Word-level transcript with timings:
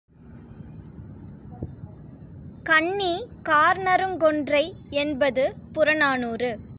கண்ணி 2.63 3.27
கார்நறுங் 3.49 4.17
கொன்றை 4.17 4.75
என்பது 4.89 5.55
புறநானூறு. 5.73 6.51